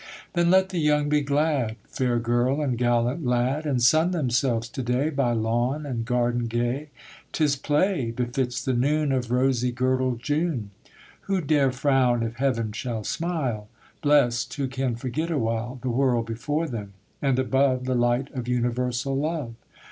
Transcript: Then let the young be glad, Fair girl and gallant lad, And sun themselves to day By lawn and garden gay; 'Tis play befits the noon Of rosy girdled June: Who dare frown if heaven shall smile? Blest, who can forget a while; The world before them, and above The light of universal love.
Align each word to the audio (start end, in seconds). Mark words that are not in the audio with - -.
Then 0.33 0.49
let 0.49 0.69
the 0.69 0.79
young 0.79 1.09
be 1.09 1.21
glad, 1.21 1.75
Fair 1.87 2.17
girl 2.17 2.59
and 2.59 2.75
gallant 2.75 3.23
lad, 3.23 3.67
And 3.67 3.83
sun 3.83 4.09
themselves 4.09 4.67
to 4.69 4.81
day 4.81 5.11
By 5.11 5.33
lawn 5.33 5.85
and 5.85 6.05
garden 6.05 6.47
gay; 6.47 6.89
'Tis 7.31 7.55
play 7.57 8.09
befits 8.09 8.65
the 8.65 8.73
noon 8.73 9.11
Of 9.11 9.29
rosy 9.29 9.71
girdled 9.71 10.19
June: 10.19 10.71
Who 11.29 11.39
dare 11.39 11.71
frown 11.71 12.23
if 12.23 12.37
heaven 12.37 12.71
shall 12.71 13.03
smile? 13.03 13.67
Blest, 14.01 14.51
who 14.55 14.67
can 14.67 14.95
forget 14.95 15.29
a 15.29 15.37
while; 15.37 15.77
The 15.83 15.91
world 15.91 16.25
before 16.25 16.67
them, 16.67 16.93
and 17.21 17.37
above 17.37 17.85
The 17.85 17.93
light 17.93 18.31
of 18.31 18.47
universal 18.47 19.15
love. 19.15 19.53